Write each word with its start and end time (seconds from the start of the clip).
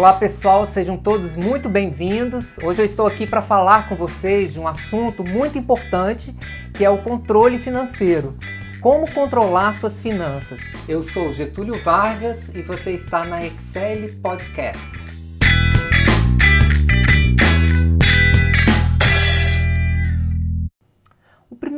Olá 0.00 0.14
pessoal, 0.14 0.64
sejam 0.64 0.96
todos 0.96 1.36
muito 1.36 1.68
bem-vindos. 1.68 2.56
Hoje 2.64 2.80
eu 2.80 2.86
estou 2.86 3.06
aqui 3.06 3.26
para 3.26 3.42
falar 3.42 3.86
com 3.86 3.94
vocês 3.94 4.54
de 4.54 4.58
um 4.58 4.66
assunto 4.66 5.22
muito 5.22 5.58
importante 5.58 6.34
que 6.72 6.82
é 6.82 6.88
o 6.88 7.02
controle 7.02 7.58
financeiro. 7.58 8.34
Como 8.80 9.12
controlar 9.12 9.74
suas 9.74 10.00
finanças? 10.00 10.58
Eu 10.88 11.02
sou 11.02 11.34
Getúlio 11.34 11.78
Vargas 11.84 12.48
e 12.54 12.62
você 12.62 12.92
está 12.92 13.26
na 13.26 13.44
Excel 13.44 14.08
Podcast. 14.22 15.09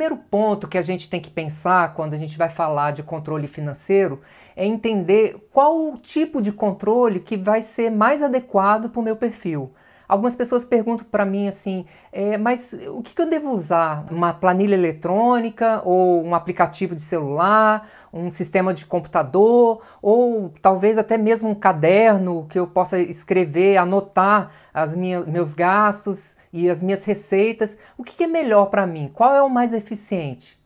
Primeiro 0.03 0.17
ponto 0.17 0.67
que 0.67 0.77
a 0.77 0.81
gente 0.81 1.09
tem 1.09 1.21
que 1.21 1.29
pensar 1.29 1.93
quando 1.93 2.13
a 2.13 2.17
gente 2.17 2.37
vai 2.37 2.49
falar 2.49 2.91
de 2.91 3.01
controle 3.01 3.47
financeiro 3.47 4.19
é 4.53 4.65
entender 4.65 5.47
qual 5.49 5.93
o 5.93 5.97
tipo 5.97 6.41
de 6.41 6.51
controle 6.51 7.21
que 7.21 7.37
vai 7.37 7.61
ser 7.61 7.89
mais 7.89 8.21
adequado 8.21 8.89
para 8.89 8.99
o 8.99 9.03
meu 9.03 9.15
perfil. 9.15 9.71
Algumas 10.07 10.35
pessoas 10.35 10.65
perguntam 10.65 11.07
para 11.09 11.25
mim 11.25 11.47
assim, 11.47 11.85
é, 12.11 12.37
mas 12.37 12.73
o 12.89 13.01
que, 13.01 13.15
que, 13.15 13.21
eu 13.21 13.29
devo 13.29 13.51
usar? 13.51 14.05
Uma 14.11 14.33
planilha 14.33 14.73
eletrônica 14.73 15.81
ou 15.85 16.23
um 16.23 16.35
aplicativo 16.35 16.93
de 16.93 17.01
celular, 17.01 17.87
um 18.11 18.29
sistema 18.29 18.73
de 18.73 18.85
computador 18.85 19.81
ou 20.01 20.53
talvez 20.61 20.97
até 20.97 21.17
mesmo 21.17 21.49
um 21.49 21.55
caderno 21.55 22.45
que 22.49 22.59
eu 22.59 22.67
possa 22.67 22.99
escrever, 22.99 23.77
anotar 23.77 24.51
as 24.73 24.95
meus 24.95 25.53
gastos 25.53 26.35
e 26.51 26.69
as 26.69 26.83
minhas 26.83 27.05
receitas. 27.05 27.77
O 27.97 28.03
que, 28.03 28.15
que 28.15 28.23
é 28.25 28.27
melhor 28.27 28.65
para 28.67 28.85
mim? 28.85 29.09
Qual 29.13 29.33
é 29.33 29.41
o 29.41 29.49
mais 29.49 29.73
eficiente? 29.73 30.61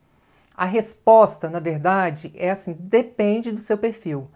A 0.55 0.65
resposta, 0.65 1.47
na 1.49 1.59
verdade, 1.59 2.33
é 2.35 2.49
assim: 2.49 2.75
depende 2.79 3.51
do 3.51 3.61
seu 3.61 3.77
perfil. 3.77 4.27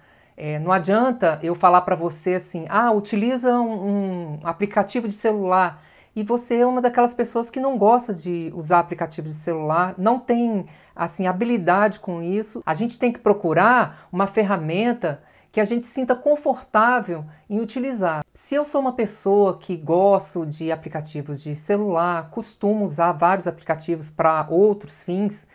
É, 0.43 0.57
não 0.57 0.71
adianta 0.71 1.39
eu 1.43 1.53
falar 1.53 1.81
para 1.81 1.95
você 1.95 2.33
assim, 2.33 2.65
ah, 2.67 2.91
utiliza 2.91 3.53
um, 3.59 4.39
um, 4.39 4.39
aplicativo 4.41 5.07
de 5.07 5.13
celular 5.13 5.83
e 6.15 6.23
você 6.23 6.61
é 6.61 6.65
uma 6.65 6.81
daquelas 6.81 7.13
pessoas 7.13 7.51
que 7.51 7.59
não 7.59 7.77
gosta 7.77 8.11
de 8.11 8.51
usar 8.55 8.79
aplicativos 8.79 9.33
de 9.33 9.37
celular, 9.37 9.93
não 9.99 10.17
tem 10.17 10.65
assim 10.95 11.27
habilidade 11.27 11.99
com 11.99 12.23
isso. 12.23 12.63
A 12.65 12.73
gente 12.73 12.97
tem 12.97 13.13
que 13.13 13.19
procurar 13.19 14.07
uma 14.11 14.25
ferramenta 14.25 15.21
que 15.51 15.59
a 15.59 15.65
gente 15.65 15.85
sinta 15.85 16.15
confortável 16.15 17.23
em 17.47 17.59
utilizar. 17.59 18.25
Se 18.33 18.55
eu 18.55 18.65
sou 18.65 18.81
uma 18.81 18.93
pessoa 18.93 19.59
que 19.59 19.77
gosto 19.77 20.43
de 20.43 20.71
aplicativos 20.71 21.43
de 21.43 21.53
celular, 21.55 22.31
costumo 22.31 22.83
usar 22.83 23.11
vários 23.11 23.45
aplicativos 23.45 24.09
para 24.09 24.47
outros 24.49 25.03
fins, 25.03 25.45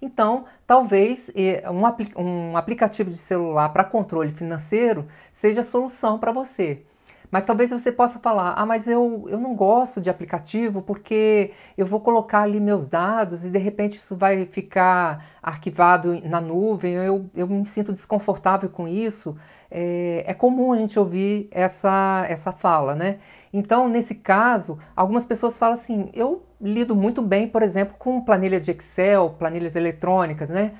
então, 0.00 0.44
talvez 0.66 1.30
um, 1.70 1.84
apl 1.84 2.04
um 2.16 2.56
aplicativo 2.56 3.10
de 3.10 3.16
celular 3.16 3.70
para 3.70 3.84
controle 3.84 4.30
financeiro 4.30 5.06
seja 5.32 5.60
a 5.60 5.64
solução 5.64 6.18
para 6.18 6.32
você. 6.32 6.84
Mas 7.30 7.44
talvez 7.44 7.70
você 7.70 7.92
possa 7.92 8.18
falar: 8.18 8.54
ah, 8.56 8.64
mas 8.64 8.88
eu, 8.88 9.26
eu 9.28 9.38
não 9.38 9.54
gosto 9.54 10.00
de 10.00 10.08
aplicativo 10.08 10.82
porque 10.82 11.52
eu 11.76 11.84
vou 11.84 12.00
colocar 12.00 12.42
ali 12.42 12.58
meus 12.60 12.88
dados 12.88 13.44
e 13.44 13.50
de 13.50 13.58
repente 13.58 13.98
isso 13.98 14.16
vai 14.16 14.46
ficar 14.46 15.26
arquivado 15.42 16.20
na 16.24 16.40
nuvem, 16.40 16.94
eu, 16.94 17.28
eu 17.34 17.46
me 17.46 17.64
sinto 17.64 17.92
desconfortável 17.92 18.70
com 18.70 18.88
isso. 18.88 19.36
É, 19.70 20.24
é 20.26 20.34
comum 20.34 20.72
a 20.72 20.76
gente 20.76 20.98
ouvir 20.98 21.48
essa, 21.50 22.24
essa 22.28 22.52
fala, 22.52 22.94
né? 22.94 23.18
Então, 23.52 23.88
nesse 23.88 24.14
caso, 24.14 24.78
algumas 24.96 25.26
pessoas 25.26 25.58
falam 25.58 25.74
assim: 25.74 26.08
eu 26.14 26.42
lido 26.60 26.94
muito 26.96 27.22
bem, 27.22 27.46
por 27.48 27.62
exemplo, 27.62 27.94
com 27.98 28.20
planilha 28.20 28.60
de 28.60 28.70
Excel, 28.70 29.30
planilhas 29.38 29.76
eletrônicas, 29.76 30.50
né? 30.50 30.72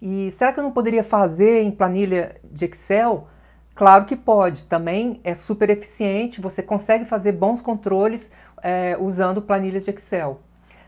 E 0.00 0.30
será 0.30 0.52
que 0.52 0.60
eu 0.60 0.64
não 0.64 0.72
poderia 0.72 1.02
fazer 1.04 1.62
em 1.62 1.70
planilha 1.70 2.36
de 2.44 2.64
Excel? 2.66 3.28
Claro 3.74 4.06
que 4.06 4.16
pode, 4.16 4.64
também 4.64 5.20
é 5.22 5.34
super 5.34 5.68
eficiente, 5.68 6.40
você 6.40 6.62
consegue 6.62 7.04
fazer 7.04 7.32
bons 7.32 7.60
controles 7.60 8.30
é, 8.62 8.96
usando 8.98 9.42
planilhas 9.42 9.84
de 9.84 9.90
Excel. 9.90 10.40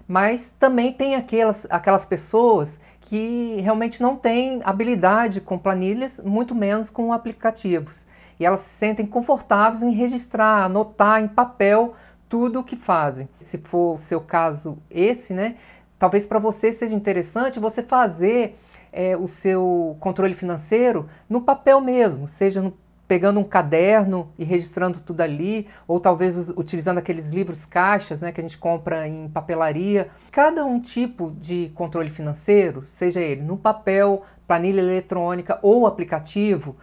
Mas 0.07 0.55
também 0.59 0.91
tem 0.91 1.15
aquelas, 1.15 1.67
aquelas 1.69 2.07
pessoas 2.07 2.81
que 3.03 3.61
realmente 3.61 4.01
não 4.01 4.17
têm 4.17 4.61
habilidade 4.65 5.39
com 5.39 5.59
planilhas, 5.59 6.19
muito 6.25 6.55
menos 6.55 6.89
com 6.89 7.13
aplicativos. 7.13 8.07
E 8.41 8.47
elas 8.47 8.61
se 8.61 8.71
sentem 8.71 9.05
confortáveis 9.05 9.83
em 9.83 9.91
registrar, 9.91 10.65
anotar 10.65 11.23
em 11.23 11.29
papel 11.29 11.95
tudo 12.29 12.61
o 12.61 12.65
que 12.65 12.77
fazem. 12.77 13.29
Se 13.41 13.59
for 13.59 13.95
o 13.95 13.99
seu 13.99 14.21
caso 14.21 14.79
esse, 14.91 15.33
né? 15.33 15.57
Talvez 15.99 16.27
para 16.27 16.39
você 16.39 16.73
seja 16.73 16.95
interessante 16.95 17.59
você 17.59 17.83
fazer 17.83 18.57
é, 18.93 19.17
o 19.17 19.27
seu 19.27 19.97
controle 20.01 20.35
financeiro 20.35 21.09
no 21.29 21.41
papel 21.41 21.81
mesmo, 21.81 22.29
seja 22.29 22.63
no, 22.63 22.77
pegando 23.09 23.41
um 23.41 23.45
caderno 23.45 24.31
e 24.39 24.45
registrando 24.45 25.01
tudo 25.01 25.23
ali, 25.23 25.67
ou 25.89 25.99
talvez 25.99 26.51
utilizando 26.51 26.99
aqueles 26.99 27.31
livros 27.31 27.65
caixas 27.65 28.21
né, 28.21 28.31
que 28.31 28.41
a 28.41 28.43
gente 28.43 28.59
compra 28.59 29.09
em 29.09 29.29
papelaria. 29.29 30.09
Cada 30.31 30.65
um 30.67 30.79
tipo 30.79 31.33
de 31.41 31.73
controle 31.75 32.11
financeiro, 32.11 32.87
seja 32.87 33.21
ele 33.21 33.41
no 33.41 33.57
papel, 33.57 34.23
planilha 34.47 34.81
eletrônica 34.81 35.59
ou 35.63 35.87
aplicativo, 35.87 36.77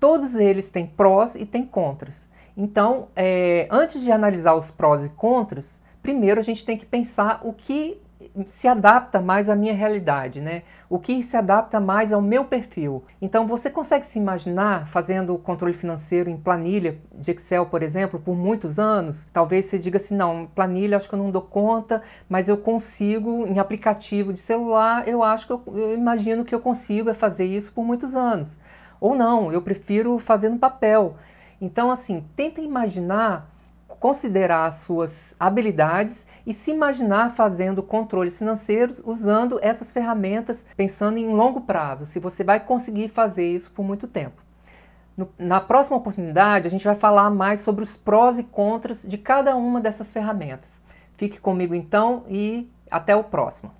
todos 0.00 0.34
eles 0.34 0.70
têm 0.70 0.86
prós 0.86 1.34
e 1.34 1.44
têm 1.44 1.64
contras. 1.64 2.28
Então, 2.56 3.08
é, 3.14 3.68
antes 3.70 4.02
de 4.02 4.10
analisar 4.10 4.54
os 4.54 4.70
prós 4.70 5.04
e 5.04 5.10
contras, 5.10 5.80
primeiro 6.02 6.40
a 6.40 6.42
gente 6.42 6.64
tem 6.64 6.76
que 6.76 6.86
pensar 6.86 7.40
o 7.42 7.52
que 7.52 8.00
se 8.46 8.66
adapta 8.68 9.20
mais 9.20 9.48
à 9.48 9.56
minha 9.56 9.72
realidade, 9.72 10.40
né? 10.40 10.62
O 10.88 10.98
que 10.98 11.22
se 11.22 11.36
adapta 11.36 11.80
mais 11.80 12.12
ao 12.12 12.20
meu 12.20 12.44
perfil. 12.44 13.02
Então 13.20 13.46
você 13.46 13.70
consegue 13.70 14.04
se 14.04 14.18
imaginar 14.18 14.86
fazendo 14.86 15.36
controle 15.38 15.74
financeiro 15.74 16.28
em 16.28 16.36
planilha 16.36 16.98
de 17.14 17.30
Excel, 17.30 17.66
por 17.66 17.82
exemplo, 17.82 18.18
por 18.18 18.36
muitos 18.36 18.78
anos? 18.78 19.26
Talvez 19.32 19.66
você 19.66 19.78
diga 19.78 19.96
assim, 19.96 20.16
não, 20.16 20.46
planilha 20.54 20.96
acho 20.96 21.08
que 21.08 21.14
eu 21.14 21.18
não 21.18 21.30
dou 21.30 21.42
conta, 21.42 22.02
mas 22.28 22.48
eu 22.48 22.56
consigo 22.56 23.46
em 23.46 23.58
aplicativo 23.58 24.32
de 24.32 24.38
celular, 24.38 25.06
eu 25.08 25.22
acho 25.22 25.46
que 25.46 25.52
eu, 25.52 25.62
eu 25.74 25.94
imagino 25.94 26.44
que 26.44 26.54
eu 26.54 26.60
consigo 26.60 27.12
fazer 27.14 27.44
isso 27.44 27.72
por 27.72 27.84
muitos 27.84 28.14
anos. 28.14 28.58
Ou 29.00 29.14
não, 29.14 29.52
eu 29.52 29.60
prefiro 29.60 30.18
fazer 30.18 30.48
no 30.48 30.58
papel. 30.58 31.16
Então 31.60 31.90
assim, 31.90 32.24
tenta 32.34 32.60
imaginar 32.60 33.56
considerar 33.98 34.66
as 34.66 34.76
suas 34.76 35.34
habilidades 35.38 36.26
e 36.46 36.52
se 36.52 36.70
imaginar 36.70 37.30
fazendo 37.30 37.82
controles 37.82 38.38
financeiros 38.38 39.02
usando 39.04 39.58
essas 39.62 39.90
ferramentas, 39.90 40.66
pensando 40.76 41.18
em 41.18 41.28
longo 41.28 41.62
prazo, 41.62 42.06
se 42.06 42.18
você 42.18 42.44
vai 42.44 42.60
conseguir 42.60 43.08
fazer 43.08 43.48
isso 43.48 43.72
por 43.72 43.84
muito 43.84 44.06
tempo. 44.06 44.42
Na 45.38 45.60
próxima 45.60 45.96
oportunidade, 45.96 46.66
a 46.66 46.70
gente 46.70 46.84
vai 46.84 46.94
falar 46.94 47.30
mais 47.30 47.60
sobre 47.60 47.82
os 47.82 47.96
prós 47.96 48.38
e 48.38 48.44
contras 48.44 49.02
de 49.02 49.16
cada 49.16 49.56
uma 49.56 49.80
dessas 49.80 50.12
ferramentas. 50.12 50.82
Fique 51.16 51.40
comigo 51.40 51.74
então 51.74 52.24
e 52.28 52.70
até 52.90 53.16
o 53.16 53.24
próximo. 53.24 53.72